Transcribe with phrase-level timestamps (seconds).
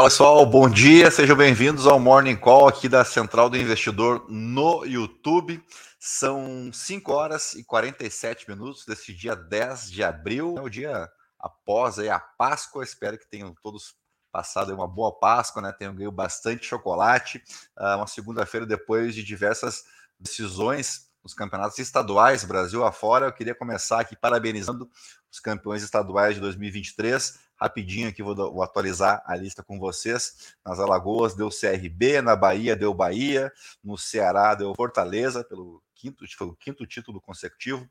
[0.00, 4.82] Fala pessoal, bom dia, sejam bem-vindos ao Morning Call aqui da Central do Investidor no
[4.86, 5.62] YouTube.
[5.98, 11.06] São 5 horas e 47 minutos desse dia 10 de abril, é o dia
[11.38, 12.82] após aí a Páscoa.
[12.82, 13.94] Espero que tenham todos
[14.32, 15.70] passado uma boa Páscoa, né?
[15.70, 17.44] Tenham ganho bastante chocolate.
[17.78, 19.84] Uh, uma segunda-feira depois de diversas
[20.18, 23.26] decisões nos campeonatos estaduais, Brasil afora.
[23.26, 24.90] Eu queria começar aqui parabenizando
[25.30, 30.54] os campeões estaduais de 2023 rapidinho aqui, vou, vou, atualizar a lista com vocês.
[30.64, 33.52] Nas Alagoas deu CRB, na Bahia deu Bahia,
[33.84, 37.86] no Ceará deu Fortaleza, pelo quinto, foi o quinto título consecutivo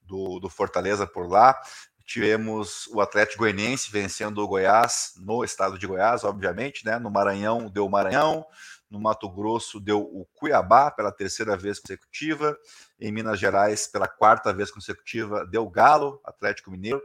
[0.00, 1.60] do, do Fortaleza por lá.
[2.04, 6.98] Tivemos o Atlético Goianiense vencendo o Goiás no estado de Goiás, obviamente, né?
[6.98, 8.44] No Maranhão deu Maranhão,
[8.90, 12.58] no Mato Grosso deu o Cuiabá pela terceira vez consecutiva,
[13.00, 17.00] em Minas Gerais pela quarta vez consecutiva deu Galo, Atlético Mineiro.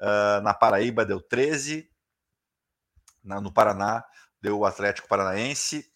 [0.00, 1.88] Uh, na Paraíba deu 13.
[3.22, 4.02] Na, no Paraná
[4.40, 5.92] deu o Atlético Paranaense.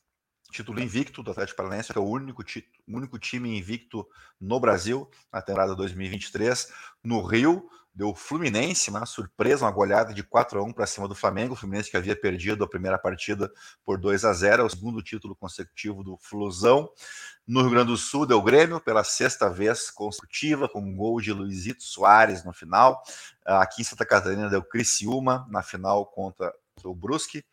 [0.52, 2.44] Título invicto do Atlético Paranaense, que é o único,
[2.86, 4.06] único time invicto
[4.40, 6.72] no Brasil na temporada 2023.
[7.02, 11.14] No Rio, deu Fluminense, uma surpresa, uma goleada de 4 a 1 para cima do
[11.14, 11.54] Flamengo.
[11.54, 13.50] O Fluminense que havia perdido a primeira partida
[13.84, 16.90] por 2 a 0, é o segundo título consecutivo do Flusão.
[17.46, 21.32] No Rio Grande do Sul, deu Grêmio pela sexta vez consecutiva, com um gol de
[21.32, 23.00] Luizito Soares no final.
[23.44, 27.44] Aqui em Santa Catarina, deu Criciúma na final contra o Brusque.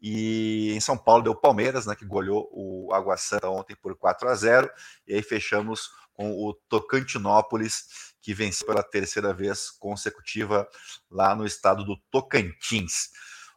[0.00, 4.28] E em São Paulo deu Palmeiras, né, que goleou o Água Santa ontem por 4
[4.28, 4.70] a 0.
[5.06, 7.84] E aí fechamos com o Tocantinópolis,
[8.22, 10.66] que venceu pela terceira vez consecutiva
[11.10, 13.10] lá no estado do Tocantins.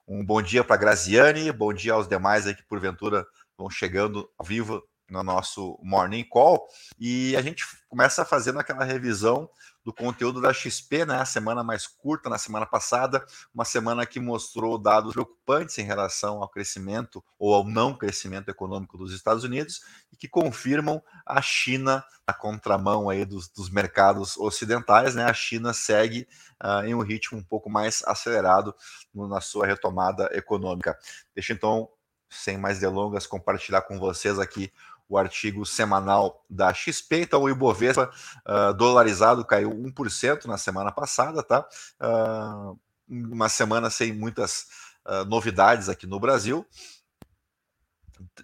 [0.07, 3.25] Um bom dia para Graziane, bom dia aos demais aí que porventura
[3.57, 6.67] vão chegando ao vivo no nosso Morning Call.
[6.99, 9.49] E a gente começa fazendo aquela revisão
[9.83, 11.15] do conteúdo da XP, né?
[11.15, 16.41] A semana mais curta na semana passada, uma semana que mostrou dados preocupantes em relação
[16.41, 19.81] ao crescimento ou ao não crescimento econômico dos Estados Unidos
[20.11, 25.23] e que confirmam a China na contramão aí dos, dos mercados ocidentais, né?
[25.23, 26.27] A China segue
[26.63, 28.75] uh, em um ritmo um pouco mais acelerado
[29.13, 30.97] no, na sua retomada econômica.
[31.33, 31.89] Deixa então
[32.29, 34.71] sem mais delongas, compartilhar com vocês aqui
[35.09, 37.23] o artigo semanal da XP.
[37.23, 38.11] Então, o Ibovespa
[38.47, 41.67] uh, dolarizado caiu 1% na semana passada, tá?
[41.99, 44.67] Uh, uma semana sem muitas
[45.05, 46.63] uh, novidades aqui no Brasil,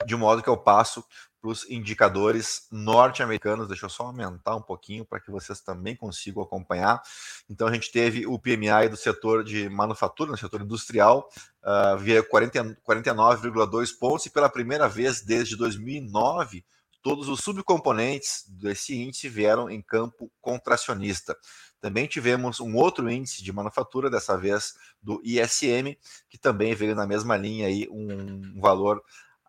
[0.08, 1.06] de modo que eu passo
[1.46, 3.68] para os indicadores norte-americanos.
[3.68, 7.00] Deixa eu só aumentar um pouquinho para que vocês também consigam acompanhar.
[7.48, 11.30] Então, a gente teve o PMI do setor de manufatura, no setor industrial,
[11.64, 16.66] uh, via 49,2 pontos, e pela primeira vez desde 2009,
[17.04, 21.38] todos os subcomponentes desse índice vieram em campo contracionista.
[21.80, 25.96] Também tivemos um outro índice de manufatura, dessa vez do ISM,
[26.28, 29.04] que também veio na mesma linha aí, um valor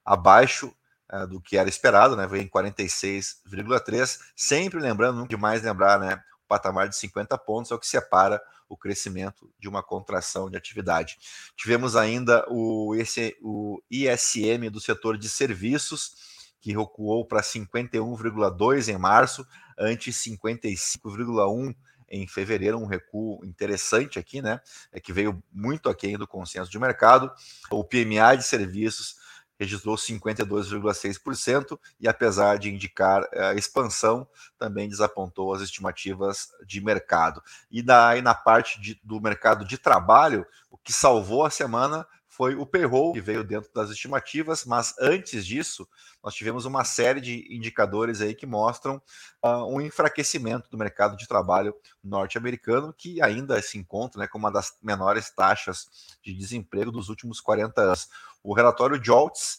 [0.05, 0.71] abaixo
[1.13, 2.27] uh, do que era esperado, né?
[2.27, 4.19] Veio em 46,3.
[4.35, 6.23] Sempre lembrando, demais lembrar, né?
[6.45, 10.57] O patamar de 50 pontos é o que separa o crescimento de uma contração de
[10.57, 11.19] atividade.
[11.57, 18.99] Tivemos ainda o, esse, o ISM do setor de serviços, que recuou para 51,2 em
[18.99, 19.47] março,
[19.79, 21.75] antes 55,1
[22.09, 24.61] em fevereiro, um recuo interessante aqui, né?
[24.93, 27.33] É que veio muito aquém do consenso de mercado.
[27.71, 29.17] O PMI de serviços
[29.59, 34.29] registrou 52,6% e, apesar de indicar a eh, expansão,
[34.59, 37.43] também desapontou as estimativas de mercado.
[37.71, 42.07] E daí, na parte de, do mercado de trabalho, o que salvou a semana
[42.37, 45.89] foi o payroll, que veio dentro das estimativas, mas antes disso,
[46.23, 49.01] nós tivemos uma série de indicadores aí que mostram
[49.43, 51.75] uh, um enfraquecimento do mercado de trabalho
[52.05, 55.89] norte-americano, que ainda se encontra né, com uma das menores taxas
[56.23, 58.09] de desemprego dos últimos 40 anos.
[58.47, 59.59] O relatório JOLTS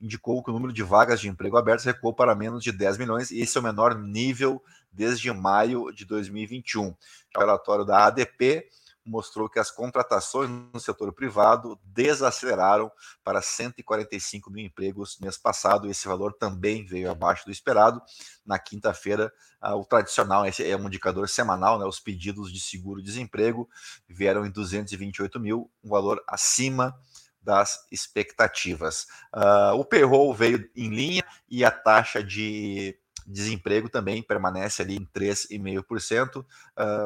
[0.00, 3.32] indicou que o número de vagas de emprego abertas recuou para menos de 10 milhões,
[3.32, 4.62] e esse é o menor nível
[4.92, 6.86] desde maio de 2021.
[6.86, 6.96] O
[7.36, 8.68] relatório da ADP
[9.04, 12.92] mostrou que as contratações no setor privado desaceleraram
[13.24, 15.90] para 145 mil empregos mês passado.
[15.90, 18.00] Esse valor também veio abaixo do esperado.
[18.46, 23.68] Na quinta-feira, o tradicional, esse é um indicador semanal, né, os pedidos de seguro-desemprego
[24.08, 26.94] vieram em 228 mil, um valor acima
[27.40, 29.06] das expectativas.
[29.34, 35.04] Uh, o payroll veio em linha e a taxa de Desemprego também permanece ali em
[35.06, 36.44] 3,5%, uh,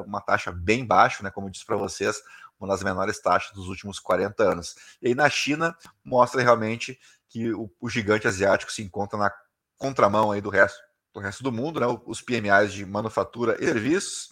[0.07, 1.31] uma taxa bem baixa, né?
[1.33, 2.23] Como eu disse para vocês,
[2.61, 4.77] uma das menores taxas dos últimos 40 anos.
[5.03, 9.33] E aí na China mostra realmente que o, o gigante asiático se encontra na
[9.77, 10.81] contramão aí do resto
[11.13, 11.87] do resto do mundo, né?
[12.07, 14.32] Os PMIs de manufatura e serviços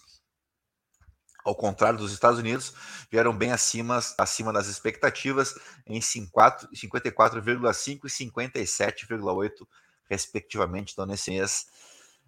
[1.43, 2.73] ao contrário dos Estados Unidos,
[3.09, 5.55] vieram bem acima, acima das expectativas
[5.85, 9.67] em 54,5 e 57,8,
[10.09, 11.67] respectivamente, então nesse mês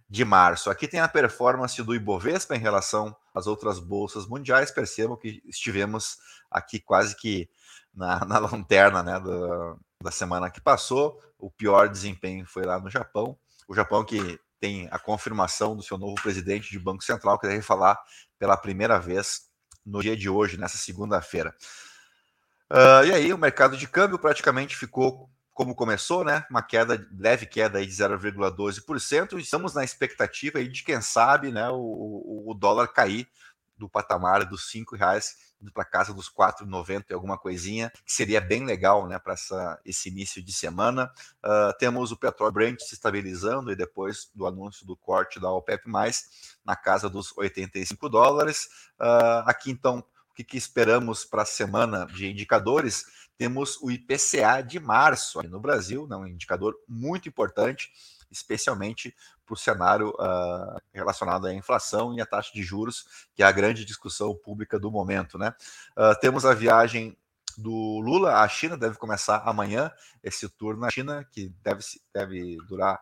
[0.10, 0.70] de março.
[0.70, 4.70] Aqui tem a performance do Ibovespa em relação às outras bolsas mundiais.
[4.70, 6.18] Percebam que estivemos
[6.52, 7.50] aqui quase que
[7.94, 11.20] na, na lanterna né, da, da semana que passou.
[11.40, 13.38] O pior desempenho foi lá no Japão.
[13.68, 17.62] O Japão que tem a confirmação do seu novo presidente de Banco Central, que deve
[17.62, 18.00] falar
[18.44, 19.44] pela primeira vez
[19.86, 21.56] no dia de hoje, nessa segunda-feira.
[22.70, 26.46] Uh, e aí, o mercado de câmbio praticamente ficou como começou, né?
[26.50, 29.40] Uma queda, leve queda aí de 0,12%.
[29.40, 33.30] Estamos na expectativa aí de, quem sabe, né, o, o dólar cair
[33.84, 35.36] do patamar dos cinco reais
[35.74, 39.36] para casa dos 4,90 e alguma coisinha, que seria bem legal né, para
[39.86, 41.12] esse início de semana.
[41.44, 45.84] Uh, temos o petróleo Brent se estabilizando e depois do anúncio do corte da OPEP,
[46.66, 48.68] na casa dos 85 dólares.
[49.00, 53.06] Uh, aqui então, o que, que esperamos para a semana de indicadores?
[53.38, 57.92] Temos o IPCA de março no Brasil, né, um indicador muito importante
[58.34, 59.16] especialmente
[59.46, 63.52] para o cenário uh, relacionado à inflação e à taxa de juros, que é a
[63.52, 65.38] grande discussão pública do momento.
[65.38, 65.54] Né?
[65.98, 67.18] Uh, temos a viagem
[67.58, 69.92] do Lula à China, deve começar amanhã
[70.24, 71.84] esse tour na China, que deve,
[72.14, 73.00] deve durar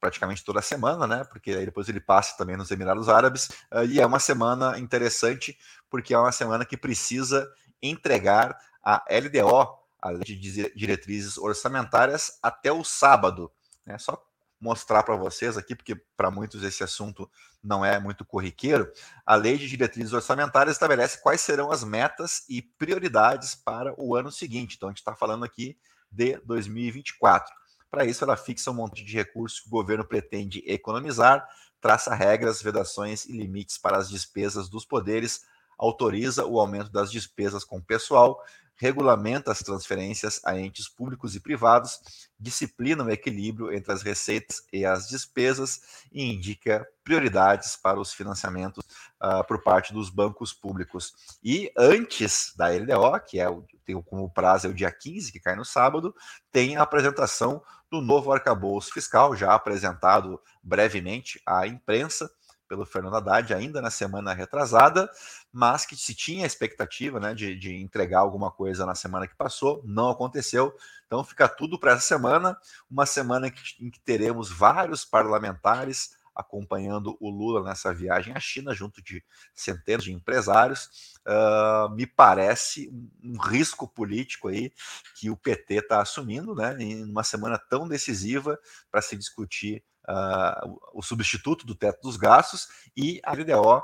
[0.00, 1.24] praticamente toda a semana, né?
[1.24, 3.50] Porque aí depois ele passa também nos Emirados Árabes.
[3.70, 5.58] Uh, e é uma semana interessante,
[5.90, 7.46] porque é uma semana que precisa
[7.82, 13.52] entregar a LDO, a Lei de Diretrizes Orçamentárias, até o sábado.
[13.84, 13.98] Né?
[13.98, 14.22] Só
[14.60, 17.30] mostrar para vocês aqui, porque para muitos esse assunto
[17.62, 18.92] não é muito corriqueiro,
[19.24, 24.30] a Lei de Diretrizes Orçamentárias estabelece quais serão as metas e prioridades para o ano
[24.30, 24.76] seguinte.
[24.76, 25.78] Então, a gente está falando aqui
[26.10, 27.52] de 2024.
[27.90, 31.48] Para isso, ela fixa um monte de recursos que o governo pretende economizar,
[31.80, 35.44] traça regras, vedações e limites para as despesas dos poderes,
[35.78, 38.40] autoriza o aumento das despesas com pessoal,
[38.80, 42.00] regulamenta as transferências a entes públicos e privados,
[42.38, 48.82] disciplina o equilíbrio entre as receitas e as despesas e indica prioridades para os financiamentos
[49.22, 51.12] uh, por parte dos bancos públicos.
[51.44, 55.40] E antes da LDO, que é o, tem como prazo é o dia 15, que
[55.40, 56.14] cai no sábado,
[56.50, 62.30] tem a apresentação do novo arcabouço fiscal, já apresentado brevemente à imprensa
[62.70, 65.10] pelo Fernando Haddad ainda na semana retrasada,
[65.52, 69.34] mas que se tinha a expectativa né, de, de entregar alguma coisa na semana que
[69.34, 70.72] passou, não aconteceu.
[71.04, 72.56] Então fica tudo para essa semana,
[72.88, 78.38] uma semana em que, em que teremos vários parlamentares acompanhando o Lula nessa viagem à
[78.38, 81.18] China, junto de centenas de empresários.
[81.26, 84.72] Uh, me parece um, um, risco político aí
[85.16, 88.56] que o PT está assumindo, né, em uma semana tão decisiva
[88.92, 93.82] para se discutir uh, o substituto do teto dos gastos e a LDO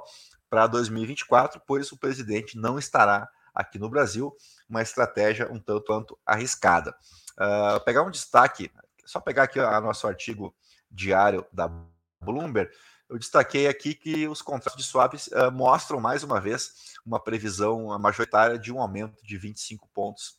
[0.51, 4.35] para 2024, pois o presidente não estará aqui no Brasil,
[4.69, 6.95] uma estratégia um tanto quanto arriscada.
[7.39, 8.71] Uh, pegar um destaque,
[9.05, 10.55] só pegar aqui o nosso artigo
[10.91, 11.71] diário da
[12.21, 12.71] Bloomberg,
[13.09, 17.97] eu destaquei aqui que os contratos de swaps uh, mostram mais uma vez uma previsão
[17.99, 20.39] majoritária de um aumento de 25 pontos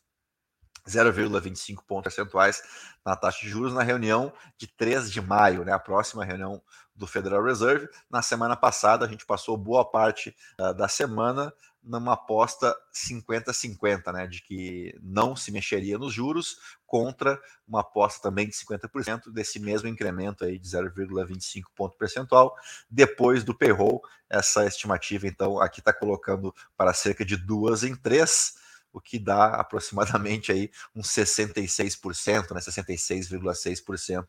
[0.87, 2.61] 0,25 pontos percentuais
[3.05, 6.61] na taxa de juros na reunião de 3 de maio, né, a próxima reunião
[6.95, 7.87] do Federal Reserve.
[8.09, 11.53] Na semana passada, a gente passou boa parte uh, da semana
[11.87, 18.47] numa aposta 50-50, né, de que não se mexeria nos juros, contra uma aposta também
[18.47, 22.55] de 50% desse mesmo incremento aí de 0,25 ponto percentual.
[22.89, 28.55] Depois do payroll, essa estimativa, então, aqui está colocando para cerca de duas em três
[28.91, 34.25] o que dá aproximadamente aí uns 66%, né, 66,6%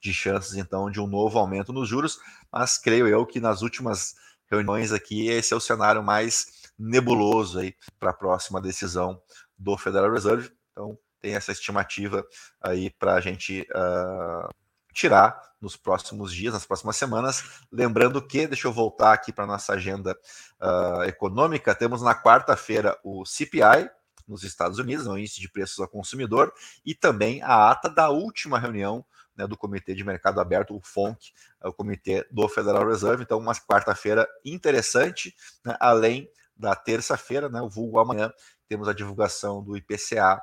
[0.00, 2.18] de chances então de um novo aumento nos juros,
[2.50, 4.14] mas creio eu que nas últimas
[4.50, 9.20] reuniões aqui esse é o cenário mais nebuloso aí para a próxima decisão
[9.58, 10.52] do Federal Reserve.
[10.70, 12.24] Então tem essa estimativa
[12.60, 14.48] aí para a gente uh,
[14.92, 17.62] tirar nos próximos dias, nas próximas semanas.
[17.70, 20.18] Lembrando que, deixa eu voltar aqui para nossa agenda
[20.60, 23.88] uh, econômica, temos na quarta-feira o CPI,
[24.32, 26.52] nos Estados Unidos, o índice de preços ao consumidor,
[26.84, 29.04] e também a ata da última reunião
[29.36, 33.22] né, do Comitê de Mercado Aberto, o FONC, é o Comitê do Federal Reserve.
[33.22, 35.34] Então, uma quarta-feira interessante,
[35.64, 38.32] né, além da terça-feira, né, o vulgo amanhã,
[38.68, 40.40] temos a divulgação do IPCA uh,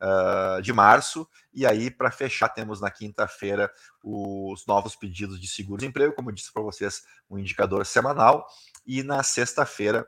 [0.00, 3.70] ah, de março, e aí, para fechar, temos na quinta-feira
[4.02, 8.46] os novos pedidos de seguro-desemprego, como eu disse para vocês, um indicador semanal,
[8.86, 10.06] e na sexta-feira,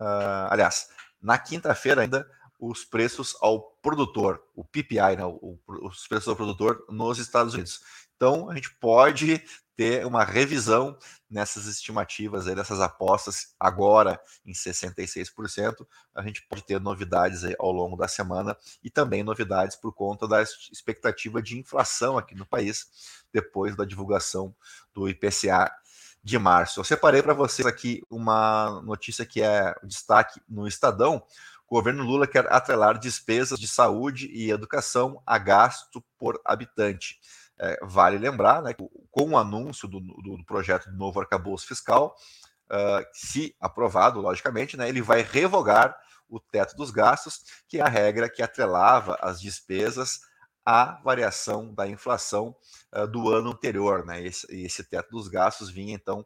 [0.00, 0.88] uh, aliás,
[1.20, 2.28] na quinta-feira ainda,
[2.68, 5.24] os preços ao produtor, o PPI, né,
[5.66, 7.80] os preços ao produtor nos Estados Unidos.
[8.16, 9.42] Então, a gente pode
[9.76, 10.96] ter uma revisão
[11.28, 15.86] nessas estimativas aí, dessas apostas agora em 66%.
[16.14, 20.40] A gente pode ter novidades ao longo da semana e também novidades por conta da
[20.42, 22.86] expectativa de inflação aqui no país
[23.32, 24.54] depois da divulgação
[24.94, 25.72] do IPCA
[26.22, 26.80] de março.
[26.80, 31.22] Eu separei para vocês aqui uma notícia que é destaque no Estadão.
[31.74, 37.18] O governo Lula quer atrelar despesas de saúde e educação a gasto por habitante.
[37.58, 41.66] É, vale lembrar né, que com o anúncio do, do, do projeto do novo arcabouço
[41.66, 42.14] fiscal,
[42.70, 47.88] uh, se aprovado, logicamente, né, ele vai revogar o teto dos gastos, que é a
[47.88, 50.20] regra que atrelava as despesas
[50.64, 52.54] à variação da inflação
[52.94, 54.06] uh, do ano anterior.
[54.06, 54.24] Né?
[54.24, 56.24] Esse, esse teto dos gastos vinha, então,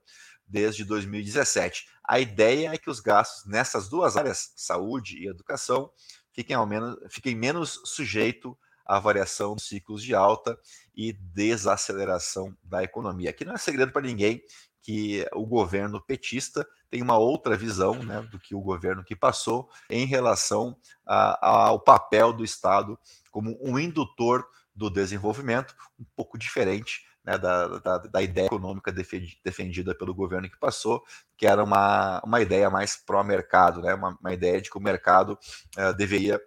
[0.48, 1.86] desde 2017.
[2.02, 5.90] A ideia é que os gastos nessas duas áreas, saúde e educação,
[6.32, 8.54] fiquem, ao menos, fiquem menos sujeitos
[8.86, 10.58] à variação dos ciclos de alta
[10.96, 13.30] e desaceleração da economia.
[13.30, 14.42] Aqui não é segredo para ninguém
[14.82, 19.68] que o governo petista tem uma outra visão né, do que o governo que passou
[19.90, 20.74] em relação
[21.06, 22.98] a, ao papel do Estado
[23.30, 29.94] como um indutor do desenvolvimento, um pouco diferente né, da, da, da, ideia econômica defendida
[29.94, 31.04] pelo governo que passou,
[31.36, 35.38] que era uma, uma ideia mais pró-mercado, né, uma, uma, ideia de que o mercado
[35.76, 36.40] uh, deveria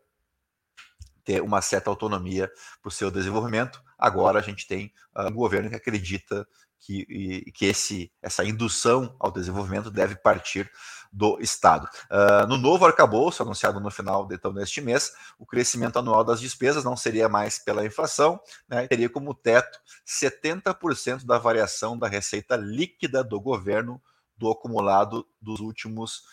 [1.23, 3.79] ter uma certa autonomia para o seu desenvolvimento.
[3.95, 6.47] Agora a gente tem uh, um governo que acredita
[6.81, 10.69] que, que esse, essa indução ao desenvolvimento deve partir
[11.11, 11.87] do Estado.
[12.09, 16.83] Uh, no novo arcabouço, anunciado no final então, deste mês, o crescimento anual das despesas
[16.83, 23.23] não seria mais pela inflação, né, teria como teto 70% da variação da receita líquida
[23.23, 24.01] do governo
[24.37, 26.23] do acumulado dos últimos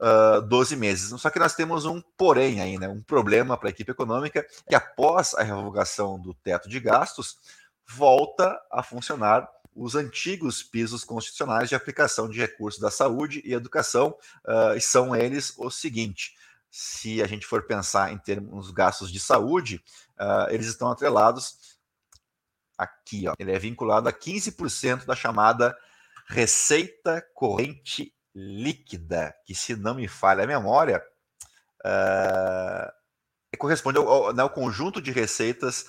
[0.00, 1.20] uh, 12 meses.
[1.20, 4.74] Só que nós temos um porém aí, né, um problema para a equipe econômica, que
[4.74, 7.36] após a revogação do teto de gastos,
[7.88, 14.16] volta a funcionar os antigos pisos constitucionais de aplicação de recursos da saúde e educação,
[14.44, 16.34] uh, são eles o seguinte:
[16.70, 19.82] se a gente for pensar em termos gastos de saúde,
[20.18, 21.78] uh, eles estão atrelados
[22.76, 25.76] aqui, ó, ele é vinculado a 15% da chamada
[26.28, 31.02] receita corrente líquida, que se não me falha a memória,
[31.84, 32.92] uh,
[33.58, 35.86] corresponde ao, ao, né, ao, conjunto de receitas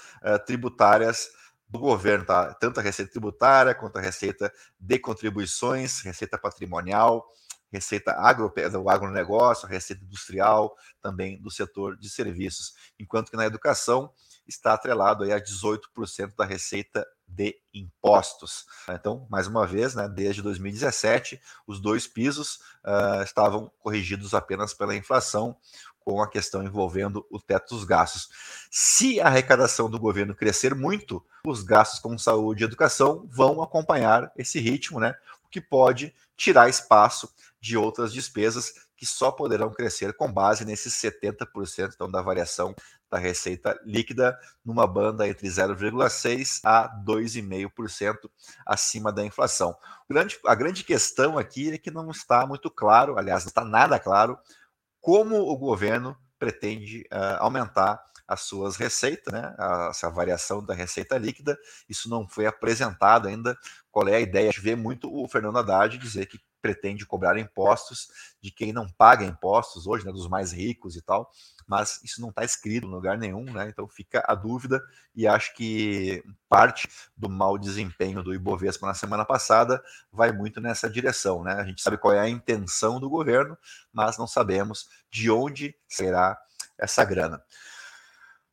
[0.48, 1.30] tributárias
[1.70, 2.54] do governo, tá?
[2.56, 7.30] tanto a receita tributária quanto a receita de contribuições, receita patrimonial,
[7.72, 14.12] receita agro, do agronegócio, receita industrial, também do setor de serviços, enquanto que na educação
[14.50, 18.66] está atrelado aí a 18% da receita de impostos.
[18.90, 24.96] Então, mais uma vez, né, desde 2017, os dois pisos uh, estavam corrigidos apenas pela
[24.96, 25.56] inflação,
[26.00, 28.30] com a questão envolvendo o teto dos gastos.
[28.72, 34.32] Se a arrecadação do governo crescer muito, os gastos com saúde e educação vão acompanhar
[34.36, 35.14] esse ritmo, né?
[35.46, 40.94] O que pode tirar espaço de outras despesas que só poderão crescer com base nesses
[40.94, 42.76] 70% então, da variação
[43.10, 48.30] da receita líquida, numa banda entre 0,6% a 2,5%
[48.66, 49.74] acima da inflação.
[50.10, 53.98] Grande, a grande questão aqui é que não está muito claro, aliás, não está nada
[53.98, 54.38] claro,
[55.00, 59.56] como o governo pretende uh, aumentar as suas receitas, né?
[59.90, 61.58] essa variação da receita líquida.
[61.88, 63.58] Isso não foi apresentado ainda.
[63.90, 64.50] Qual é a ideia?
[64.50, 68.08] A gente vê muito o Fernando Haddad dizer que pretende cobrar impostos
[68.42, 71.32] de quem não paga impostos hoje, né, dos mais ricos e tal,
[71.68, 73.70] mas isso não está escrito em lugar nenhum, né?
[73.70, 74.82] Então fica a dúvida
[75.16, 80.90] e acho que parte do mau desempenho do Ibovespa na semana passada vai muito nessa
[80.90, 81.54] direção, né?
[81.54, 83.58] A gente sabe qual é a intenção do governo,
[83.94, 86.40] mas não sabemos de onde será
[86.78, 87.44] essa grana.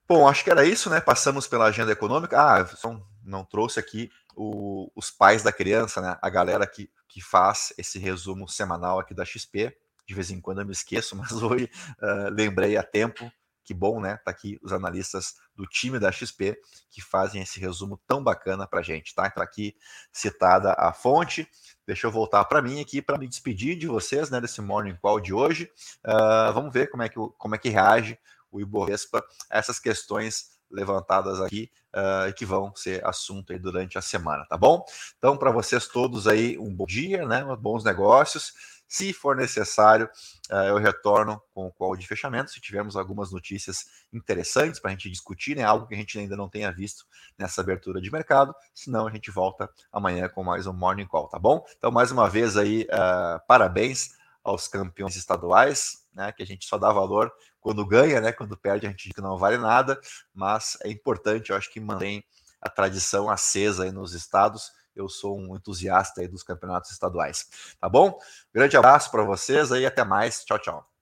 [0.09, 1.01] Bom, acho que era isso, né?
[1.01, 2.41] Passamos pela agenda econômica.
[2.41, 6.19] Ah, só não trouxe aqui o, os pais da criança, né?
[6.23, 9.77] A galera que, que faz esse resumo semanal aqui da XP.
[10.07, 11.69] De vez em quando eu me esqueço, mas hoje
[12.01, 13.31] uh, lembrei a tempo.
[13.65, 14.17] Que bom, né?
[14.19, 16.57] Tá aqui os analistas do time da XP
[16.89, 19.27] que fazem esse resumo tão bacana para gente, tá?
[19.27, 19.75] Então aqui
[20.13, 21.49] citada a fonte.
[21.85, 24.41] Deixa eu voltar para mim aqui para me despedir de vocês, né?
[24.41, 25.69] Desse morning call de hoje.
[26.05, 28.17] Uh, vamos ver como é que como é que reage
[28.53, 29.19] o Ibovespa
[29.51, 34.57] a essas questões levantadas aqui uh, que vão ser assunto aí durante a semana, tá
[34.57, 34.85] bom?
[35.19, 37.45] Então, para vocês todos aí, um bom dia, né?
[37.59, 38.53] Bons negócios.
[38.89, 40.09] Se for necessário,
[40.51, 42.53] uh, eu retorno com o call de fechamento.
[42.53, 45.65] Se tivermos algumas notícias interessantes para a gente discutir, né?
[45.65, 47.05] Algo que a gente ainda não tenha visto
[47.37, 48.55] nessa abertura de mercado.
[48.73, 51.65] Senão, a gente volta amanhã com mais um Morning Call, tá bom?
[51.77, 54.11] Então, mais uma vez aí, uh, parabéns
[54.45, 56.31] aos campeões estaduais, né?
[56.31, 57.33] Que a gente só dá valor
[57.67, 58.31] quando ganha, né?
[58.31, 60.01] Quando perde, a gente diz que não vale nada,
[60.33, 62.25] mas é importante, eu acho que mantém
[62.61, 64.71] a tradição acesa aí nos estados.
[64.95, 67.49] Eu sou um entusiasta aí dos campeonatos estaduais.
[67.81, 68.17] Tá bom?
[68.55, 70.45] Grande abraço para vocês aí, até mais.
[70.45, 70.96] Tchau, tchau.